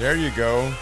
[0.00, 0.72] There you go.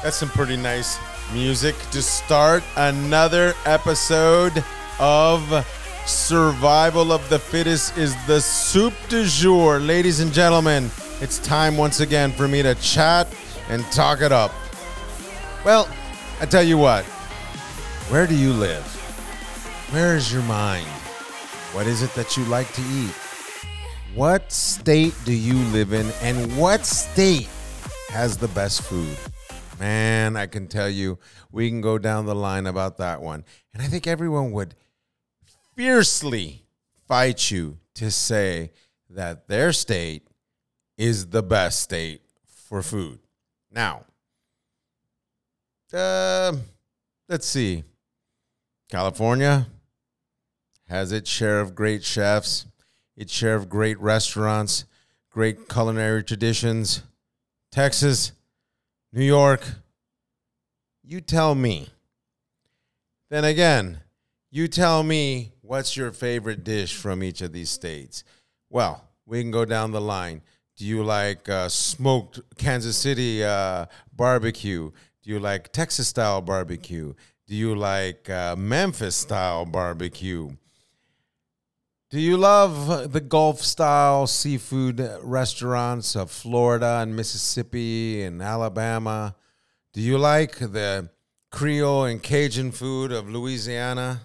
[0.00, 0.96] That's some pretty nice
[1.32, 4.62] music to start another episode
[5.00, 5.66] of
[6.06, 9.80] Survival of the Fittest is the soup du jour.
[9.80, 10.88] Ladies and gentlemen,
[11.20, 13.26] it's time once again for me to chat
[13.70, 14.52] and talk it up.
[15.64, 15.88] Well,
[16.40, 17.04] I tell you what,
[18.08, 18.84] where do you live?
[19.90, 20.86] Where is your mind?
[21.72, 23.14] What is it that you like to eat?
[24.14, 27.48] What state do you live in, and what state
[28.10, 29.16] has the best food?
[29.78, 31.18] Man, I can tell you,
[31.50, 33.44] we can go down the line about that one.
[33.72, 34.74] And I think everyone would
[35.76, 36.64] fiercely
[37.06, 38.72] fight you to say
[39.08, 40.26] that their state
[40.98, 43.20] is the best state for food.
[43.70, 44.04] Now,
[45.92, 46.52] uh,
[47.28, 47.84] let's see.
[48.90, 49.68] California
[50.88, 52.66] has its share of great chefs,
[53.16, 54.84] its share of great restaurants,
[55.30, 57.02] great culinary traditions.
[57.70, 58.32] Texas,
[59.12, 59.62] New York,
[61.04, 61.88] you tell me.
[63.30, 64.00] Then again,
[64.50, 68.24] you tell me what's your favorite dish from each of these states.
[68.68, 70.42] Well, we can go down the line.
[70.76, 74.90] Do you like uh, smoked Kansas City uh, barbecue?
[75.22, 77.14] Do you like Texas style barbecue?
[77.46, 80.50] Do you like uh, Memphis style barbecue?
[82.10, 89.36] Do you love the Gulf style seafood restaurants of Florida and Mississippi and Alabama?
[89.92, 91.08] Do you like the
[91.52, 94.22] Creole and Cajun food of Louisiana?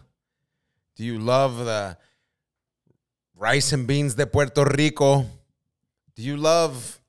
[0.95, 1.95] Do you love the
[3.35, 5.27] rice and beans de Puerto Rico?
[6.15, 6.99] Do you love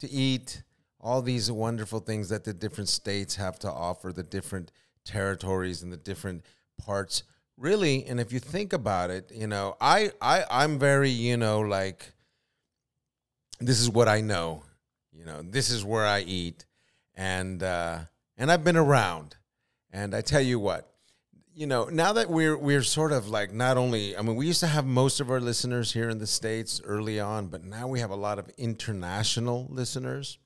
[0.00, 0.62] to eat
[0.98, 4.72] all these wonderful things that the different states have to offer, the different
[5.04, 6.42] territories and the different
[6.78, 7.22] parts
[7.56, 11.60] really and if you think about it you know i i i'm very you know
[11.60, 12.12] like
[13.60, 14.62] this is what i know
[15.12, 16.64] you know this is where i eat
[17.14, 17.98] and uh
[18.36, 19.36] and i've been around.
[19.94, 20.92] And i tell you what
[21.54, 24.60] you know now that we're we're sort of like not only i mean we used
[24.60, 28.00] to have most of our listeners here in the states early on but now we
[28.00, 30.38] have a lot of international listeners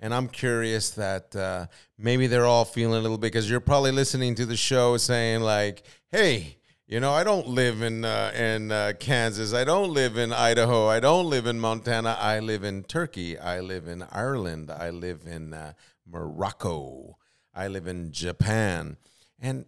[0.00, 1.66] and I'm curious that uh,
[1.98, 5.40] maybe they're all feeling a little bit because you're probably listening to the show saying
[5.40, 9.52] like, "Hey, you know, I don't live in uh, in uh, Kansas.
[9.52, 10.88] I don't live in Idaho.
[10.88, 12.16] I don't live in Montana.
[12.18, 13.38] I live in Turkey.
[13.38, 14.70] I live in Ireland.
[14.70, 15.72] I live in uh,
[16.06, 17.18] Morocco.
[17.54, 18.96] I live in Japan."
[19.40, 19.66] And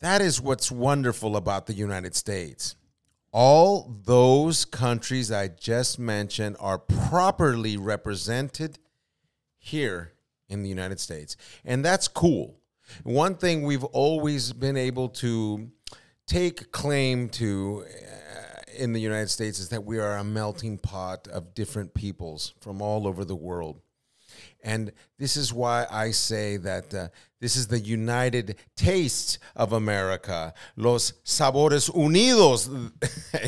[0.00, 2.76] that is what's wonderful about the United States.
[3.32, 8.78] All those countries I just mentioned are properly represented
[9.58, 10.12] here
[10.48, 11.36] in the United States.
[11.64, 12.58] And that's cool.
[13.04, 15.70] One thing we've always been able to
[16.26, 21.28] take claim to uh, in the United States is that we are a melting pot
[21.28, 23.80] of different peoples from all over the world.
[24.62, 27.08] And this is why I say that uh,
[27.40, 32.92] this is the united taste of America, los sabores unidos,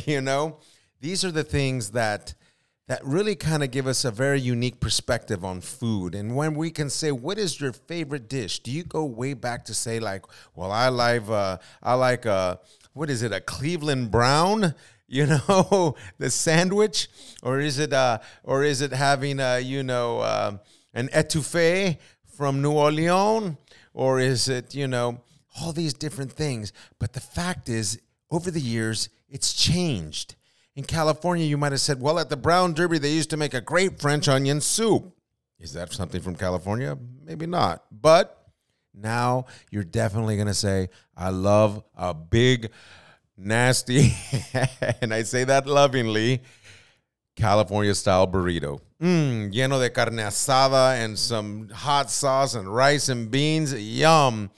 [0.06, 0.58] you know?
[1.00, 2.34] These are the things that
[2.90, 6.12] that really kind of give us a very unique perspective on food.
[6.12, 9.64] And when we can say, "What is your favorite dish?" Do you go way back
[9.66, 10.24] to say like,
[10.56, 12.56] "Well, I like uh, I like uh,
[12.92, 14.74] what is it, a Cleveland Brown?"
[15.12, 17.08] You know, the sandwich,
[17.42, 20.58] or is it uh, or is it having a you know uh,
[20.94, 21.98] an etouffee
[22.36, 23.56] from New Orleans,
[23.92, 25.20] or is it you know
[25.60, 26.72] all these different things?
[27.00, 28.00] But the fact is,
[28.30, 30.36] over the years, it's changed
[30.76, 33.54] in California, you might have said, well, at the Brown Derby, they used to make
[33.54, 35.12] a great French onion soup.
[35.58, 36.96] Is that something from California?
[37.24, 37.84] Maybe not.
[37.90, 38.36] But
[38.94, 42.70] now you're definitely going to say, I love a big,
[43.36, 44.14] nasty,
[45.02, 46.42] and I say that lovingly,
[47.36, 48.80] California style burrito.
[49.02, 53.72] Mmm, lleno de carne asada and some hot sauce and rice and beans.
[53.72, 54.50] Yum.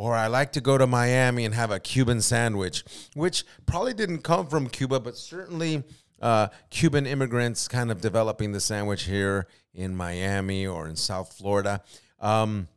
[0.00, 4.22] Or I like to go to Miami and have a Cuban sandwich, which probably didn't
[4.22, 5.84] come from Cuba, but certainly
[6.22, 11.82] uh, Cuban immigrants kind of developing the sandwich here in Miami or in South Florida.
[12.18, 12.68] Um,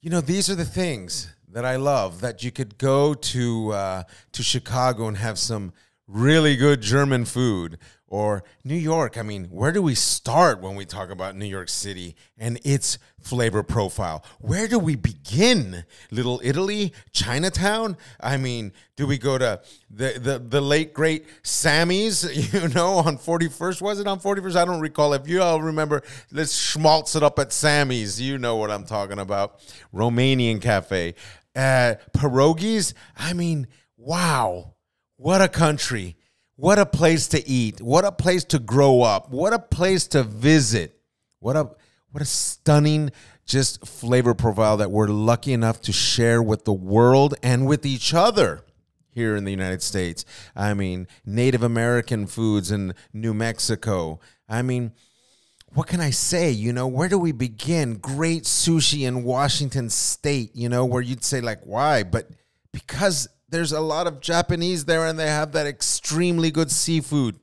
[0.00, 4.02] you know, these are the things that I love that you could go to uh,
[4.32, 5.72] to Chicago and have some
[6.10, 7.78] really good German food
[8.08, 9.16] or New York.
[9.16, 12.98] I mean, where do we start when we talk about New York City and its
[13.20, 14.24] flavor profile?
[14.40, 15.84] Where do we begin?
[16.10, 17.96] Little Italy, Chinatown?
[18.20, 23.16] I mean, do we go to the the, the late great Sammy's, you know, on
[23.16, 23.80] 41st?
[23.80, 24.56] Was it on 41st?
[24.56, 25.14] I don't recall.
[25.14, 26.02] If you all remember,
[26.32, 28.20] let's schmaltz it up at Sammy's.
[28.20, 29.60] You know what I'm talking about.
[29.94, 31.14] Romanian cafe.
[31.54, 32.94] Uh, pierogies?
[33.16, 34.74] I mean, wow.
[35.20, 36.16] What a country
[36.60, 37.80] what a place to eat.
[37.80, 39.30] What a place to grow up.
[39.30, 41.00] What a place to visit.
[41.38, 41.70] What a
[42.12, 43.12] what a stunning
[43.46, 48.12] just flavor profile that we're lucky enough to share with the world and with each
[48.12, 48.62] other
[49.08, 50.26] here in the United States.
[50.54, 54.20] I mean, Native American foods in New Mexico.
[54.46, 54.92] I mean,
[55.72, 56.50] what can I say?
[56.50, 57.94] You know, where do we begin?
[57.94, 62.02] Great sushi in Washington State, you know, where you'd say, like, why?
[62.02, 62.28] But
[62.70, 67.38] because there's a lot of Japanese there and they have that extremely good seafood.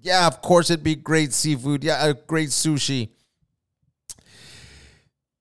[0.00, 1.82] Yeah, of course it'd be great seafood.
[1.82, 3.08] Yeah, uh, great sushi.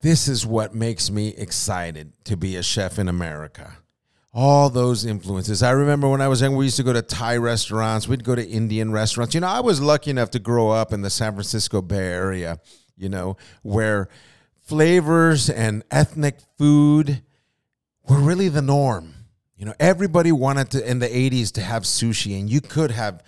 [0.01, 3.77] This is what makes me excited to be a chef in America
[4.33, 5.62] all those influences.
[5.62, 8.33] I remember when I was young, we used to go to Thai restaurants, we'd go
[8.35, 9.35] to Indian restaurants.
[9.35, 12.59] You know, I was lucky enough to grow up in the San Francisco Bay Area,
[12.97, 14.09] you know, where
[14.59, 17.21] flavors and ethnic food
[18.09, 19.13] were really the norm.
[19.56, 23.24] You know, everybody wanted to in the 80s to have sushi, and you could have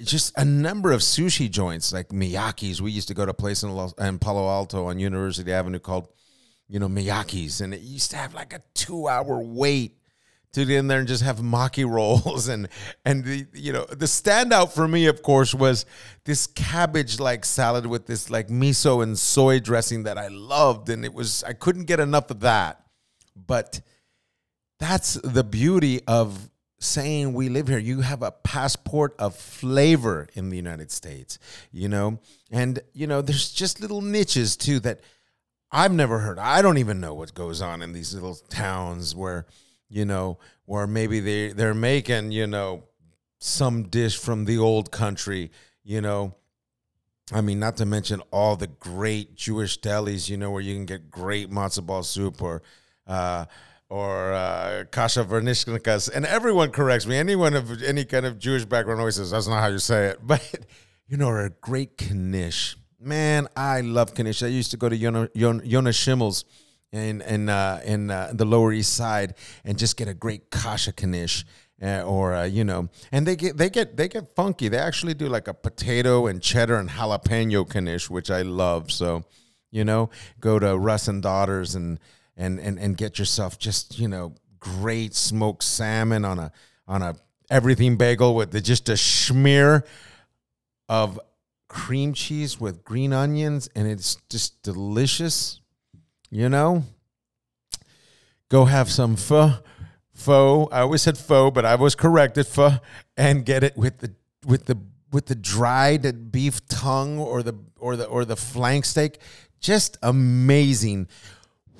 [0.00, 2.80] just a number of sushi joints like Miyake's.
[2.80, 5.78] We used to go to a place in, Los, in Palo Alto on University Avenue
[5.78, 6.08] called,
[6.68, 9.98] you know, Miyake's, and it used to have like a two hour wait
[10.52, 12.48] to get in there and just have maki rolls.
[12.52, 12.68] And
[13.04, 15.86] and the you know the standout for me of course was
[16.24, 20.88] this cabbage like salad with this like miso and soy dressing that I loved.
[20.88, 22.84] And it was I couldn't get enough of that.
[23.34, 23.80] But
[24.82, 26.50] that's the beauty of
[26.80, 27.78] saying we live here.
[27.78, 31.38] You have a passport of flavor in the United States
[31.70, 32.18] you know?
[32.50, 35.00] And you know there's just little niches too that
[35.70, 36.38] I've never heard.
[36.38, 39.46] I don't even know what goes on in these little towns where
[39.92, 42.84] you know, where maybe they they're making, you know,
[43.38, 45.50] some dish from the old country,
[45.84, 46.34] you know.
[47.30, 50.86] I mean, not to mention all the great Jewish delis, you know, where you can
[50.86, 52.62] get great matzo ball soup or
[53.06, 53.44] uh,
[53.92, 56.10] or uh, kasha vernishnikas.
[56.10, 57.18] And everyone corrects me.
[57.18, 60.18] Anyone of any kind of Jewish background always says, that's not how you say it.
[60.26, 60.42] But,
[61.06, 62.74] you know, a great knish.
[62.98, 64.42] Man, I love knish.
[64.42, 66.46] I used to go to Yonah, Yonah Schimmel's
[66.90, 70.94] in in uh, in uh, the Lower East Side and just get a great kasha
[71.04, 71.44] knish.
[71.82, 74.68] Uh, or uh, you know, and they get they get they get funky.
[74.68, 78.90] They actually do like a potato and cheddar and jalapeno knish, which I love.
[78.90, 79.24] So,
[79.70, 80.08] you know,
[80.40, 81.98] go to Russ and Daughters and
[82.36, 86.52] and and and get yourself just you know great smoked salmon on a
[86.86, 87.16] on a
[87.50, 89.84] everything bagel with the, just a smear
[90.88, 91.18] of
[91.68, 95.62] cream cheese with green onions, and it's just delicious
[96.32, 96.84] you know,
[98.48, 99.52] go have some pho.
[100.14, 100.66] Pho.
[100.72, 102.78] I always said pho, but I was corrected pho,
[103.18, 104.14] and get it with the
[104.46, 104.78] with the
[105.12, 109.18] with the dried beef tongue or the or the or the flank steak.
[109.60, 111.06] Just amazing.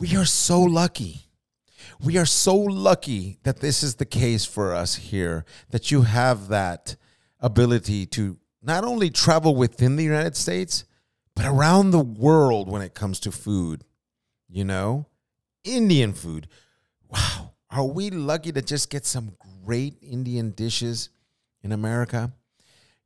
[0.03, 1.29] We are so lucky.
[2.05, 6.49] We are so lucky that this is the case for us here, that you have
[6.49, 6.97] that
[7.39, 10.85] ability to not only travel within the United States,
[11.37, 13.85] but around the world when it comes to food
[14.53, 15.07] you know?
[15.65, 16.49] Indian food.
[17.09, 17.53] Wow.
[17.71, 21.09] Are we lucky to just get some great Indian dishes
[21.63, 22.33] in America?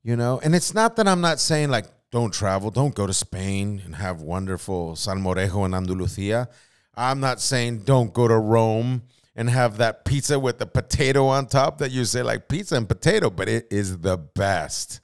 [0.02, 0.40] You know?
[0.42, 3.96] And it's not that I'm not saying like, don't travel, don't go to Spain and
[3.96, 6.48] have wonderful San salmorejo and Andalusia.
[6.96, 9.02] I'm not saying don't go to Rome
[9.34, 12.88] and have that pizza with the potato on top that you say like pizza and
[12.88, 15.00] potato, but it is the best.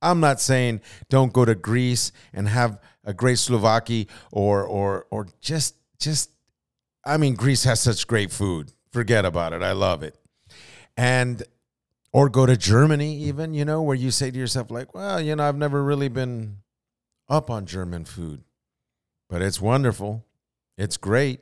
[0.00, 0.80] I'm not saying
[1.10, 6.30] don't go to Greece and have a great Souvlaki or or or just just
[7.04, 8.72] I mean Greece has such great food.
[8.92, 9.62] Forget about it.
[9.62, 10.16] I love it.
[10.96, 11.42] And
[12.12, 15.36] or go to Germany even, you know, where you say to yourself like, well, you
[15.36, 16.58] know, I've never really been
[17.28, 18.42] up on German food.
[19.28, 20.24] But it's wonderful.
[20.78, 21.40] It's great.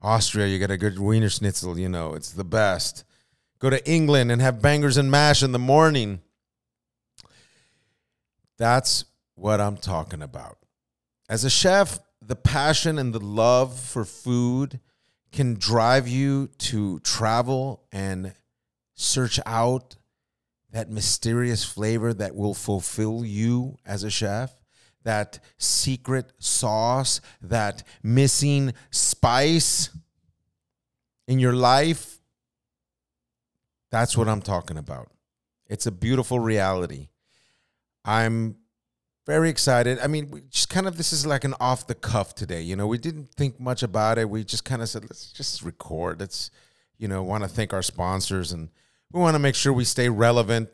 [0.00, 3.04] Austria, you get a good Wiener Schnitzel, you know, it's the best.
[3.58, 6.20] Go to England and have bangers and mash in the morning.
[8.56, 10.58] That's what I'm talking about.
[11.28, 14.78] As a chef, the passion and the love for food
[15.32, 18.34] can drive you to travel and
[18.94, 19.96] search out
[20.70, 24.59] that mysterious flavor that will fulfill you as a chef,
[25.04, 29.90] that secret sauce, that missing spice
[31.26, 32.18] in your life.
[33.90, 35.08] That's what I'm talking about.
[35.66, 37.08] It's a beautiful reality.
[38.04, 38.56] I'm
[39.26, 39.98] very excited.
[40.00, 42.62] I mean, we just kind of this is like an off the cuff today.
[42.62, 44.28] You know, we didn't think much about it.
[44.28, 46.20] We just kind of said, let's just record.
[46.20, 46.50] Let's,
[46.98, 48.70] you know, want to thank our sponsors and
[49.12, 50.70] we want to make sure we stay relevant.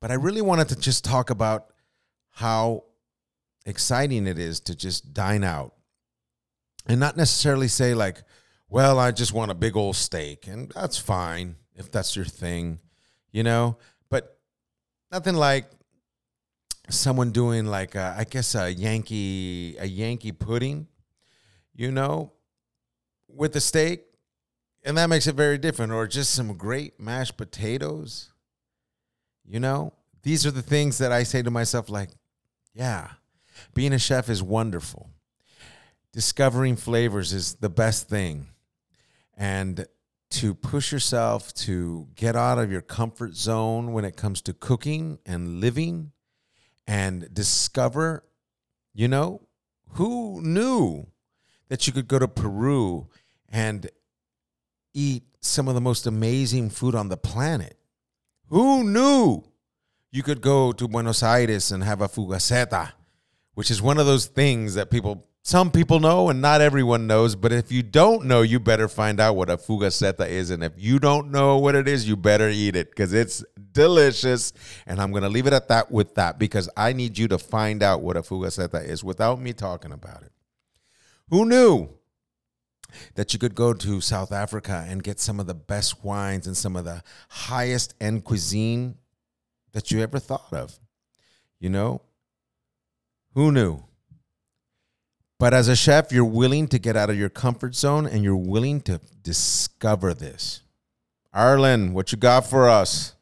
[0.00, 1.71] But I really wanted to just talk about
[2.32, 2.84] how
[3.64, 5.74] exciting it is to just dine out
[6.86, 8.22] and not necessarily say, like,
[8.68, 10.46] well, I just want a big old steak.
[10.46, 12.80] And that's fine if that's your thing,
[13.30, 13.76] you know,
[14.10, 14.38] but
[15.10, 15.66] nothing like
[16.88, 20.88] someone doing like a, I guess a Yankee a Yankee pudding,
[21.74, 22.32] you know,
[23.28, 24.04] with the steak,
[24.84, 25.92] and that makes it very different.
[25.92, 28.32] Or just some great mashed potatoes.
[29.44, 32.10] You know, these are the things that I say to myself, like,
[32.74, 33.08] yeah,
[33.74, 35.10] being a chef is wonderful.
[36.12, 38.48] Discovering flavors is the best thing.
[39.36, 39.86] And
[40.30, 45.18] to push yourself to get out of your comfort zone when it comes to cooking
[45.26, 46.12] and living
[46.86, 48.24] and discover,
[48.94, 49.42] you know,
[49.92, 51.06] who knew
[51.68, 53.08] that you could go to Peru
[53.48, 53.90] and
[54.94, 57.76] eat some of the most amazing food on the planet?
[58.48, 59.44] Who knew
[60.12, 62.92] you could go to Buenos Aires and have a fugazzeta,
[63.54, 67.34] which is one of those things that people some people know and not everyone knows,
[67.34, 70.50] but if you don't know, you better find out what a fugazzeta is.
[70.50, 74.52] And if you don't know what it is, you better eat it because it's delicious.
[74.86, 77.38] And I'm going to leave it at that with that because I need you to
[77.38, 80.30] find out what a fugazzeta is without me talking about it.
[81.30, 81.88] Who knew
[83.16, 86.56] that you could go to South Africa and get some of the best wines and
[86.56, 88.96] some of the highest end cuisine
[89.72, 90.78] that you ever thought of?
[91.58, 92.02] You know,
[93.34, 93.82] who knew?
[95.38, 98.36] But as a chef, you're willing to get out of your comfort zone and you're
[98.36, 100.62] willing to discover this.
[101.32, 103.14] Arlen, what you got for us?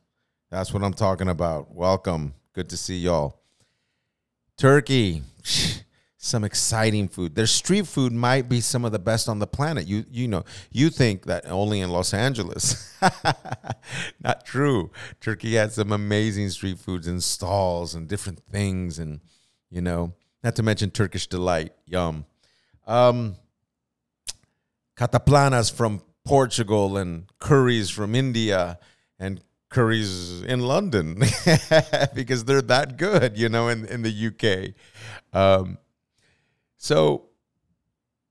[0.51, 1.75] That's what I'm talking about.
[1.75, 2.35] Welcome.
[2.53, 3.41] Good to see y'all.
[4.59, 5.23] Turkey,
[6.23, 7.35] some exciting food.
[7.35, 9.87] Their street food might be some of the best on the planet.
[9.87, 12.95] You you know, you think that only in Los Angeles.
[14.21, 14.91] Not true.
[15.23, 19.21] Turkey has some amazing street foods and stalls and different things and
[19.71, 20.13] you know,
[20.43, 21.73] not to mention Turkish delight.
[21.87, 22.27] Yum.
[22.87, 23.37] Um,
[24.99, 28.79] cataplanas from Portugal and curries from India
[29.19, 31.23] and curries in London
[32.15, 34.75] because they're that good, you know, in, in the UK.
[35.33, 35.79] Um,
[36.83, 37.27] so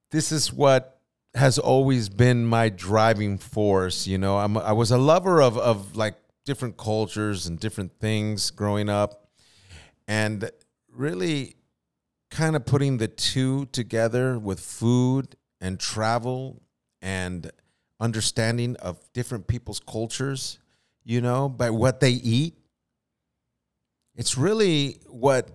[0.09, 0.99] this is what
[1.35, 4.07] has always been my driving force.
[4.07, 6.15] You know, I'm, I was a lover of, of like
[6.45, 9.29] different cultures and different things growing up.
[10.07, 10.49] And
[10.91, 11.57] really,
[12.31, 16.63] kind of putting the two together with food and travel
[17.03, 17.51] and
[17.99, 20.57] understanding of different people's cultures,
[21.03, 22.55] you know, by what they eat.
[24.15, 25.49] It's really what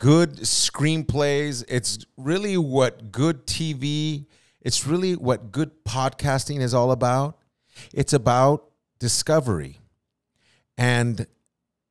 [0.00, 4.24] good screenplays, it's really what good TV,
[4.62, 7.38] it's really what good podcasting is all about.
[7.92, 8.64] It's about
[8.98, 9.78] discovery.
[10.76, 11.26] And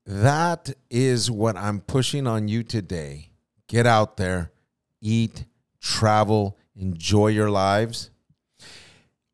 [0.08, 3.30] that is what I'm pushing on you today
[3.68, 4.52] get out there,
[5.00, 5.46] eat,
[5.80, 8.10] travel, enjoy your lives.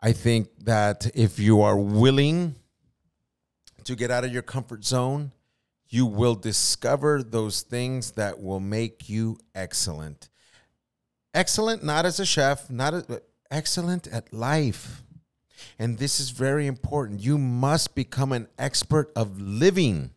[0.02, 2.56] I think that if you are willing
[3.86, 5.32] to get out of your comfort zone,
[5.96, 10.30] you will discover those things that will make you excellent.
[11.34, 13.06] Excellent, not as a chef, not as,
[13.50, 15.04] excellent at life.
[15.80, 17.22] And this is very important.
[17.22, 20.12] You must become an expert of living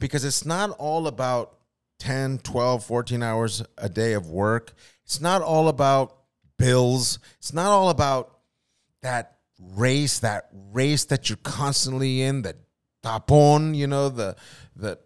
[0.00, 1.58] because it's not all about
[2.00, 4.72] 10, 12, 14 hours a day of work.
[5.04, 6.16] It's not all about
[6.58, 7.20] bills.
[7.38, 8.38] It's not all about
[9.02, 12.56] that race, that race that you're constantly in, the
[13.04, 14.34] tapon, you know, the
[14.74, 14.98] the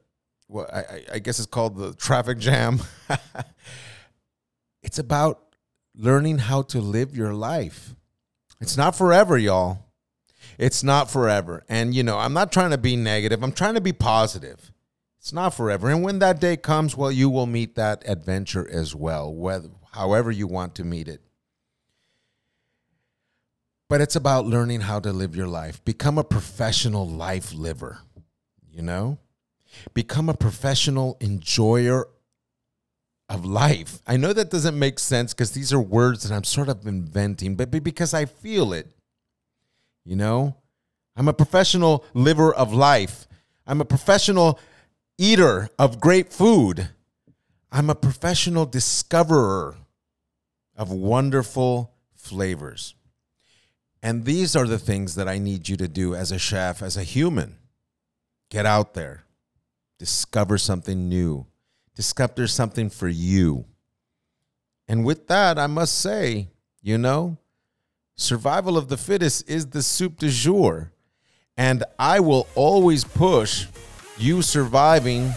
[0.48, 2.80] well, I, I guess it's called the traffic jam.
[4.82, 5.56] it's about
[5.94, 7.94] learning how to live your life.
[8.60, 9.78] It's not forever, y'all.
[10.58, 11.64] It's not forever.
[11.68, 13.42] And you know, I'm not trying to be negative.
[13.42, 14.72] I'm trying to be positive.
[15.18, 15.88] It's not forever.
[15.88, 20.30] And when that day comes, well, you will meet that adventure as well, whether, however
[20.30, 21.22] you want to meet it.
[23.88, 25.82] But it's about learning how to live your life.
[25.84, 28.00] Become a professional life liver,
[28.70, 29.18] you know?
[29.92, 32.08] Become a professional enjoyer
[33.28, 34.00] of life.
[34.06, 37.56] I know that doesn't make sense because these are words that I'm sort of inventing,
[37.56, 38.88] but because I feel it.
[40.04, 40.56] You know?
[41.16, 43.26] I'm a professional liver of life.
[43.66, 44.58] I'm a professional
[45.16, 46.88] eater of great food.
[47.70, 49.76] I'm a professional discoverer
[50.76, 52.94] of wonderful flavors.
[54.02, 56.96] And these are the things that I need you to do as a chef, as
[56.96, 57.56] a human.
[58.50, 59.24] Get out there,
[60.04, 61.46] discover something new,
[61.96, 63.64] discover something for you.
[64.86, 66.48] And with that, I must say,
[66.82, 67.38] you know,
[68.14, 70.92] survival of the fittest is the soup du jour.
[71.56, 73.66] And I will always push
[74.18, 75.32] you surviving,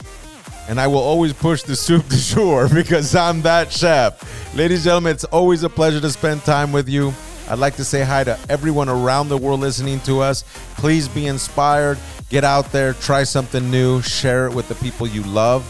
[0.68, 4.54] and I will always push the soup to jour because I'm that chef.
[4.54, 7.14] Ladies and gentlemen, it's always a pleasure to spend time with you.
[7.50, 10.44] I'd like to say hi to everyone around the world listening to us.
[10.76, 11.98] Please be inspired.
[12.30, 15.64] Get out there, try something new, share it with the people you love.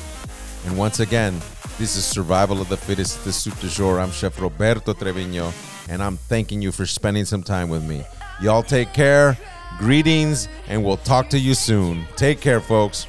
[0.65, 1.39] And once again,
[1.77, 3.99] this is Survival of the Fittest, the soup du jour.
[3.99, 5.53] I'm Chef Roberto Trevino,
[5.87, 8.03] and I'm thanking you for spending some time with me.
[8.41, 9.37] Y'all take care.
[9.77, 12.07] Greetings, and we'll talk to you soon.
[12.15, 13.05] Take care, folks.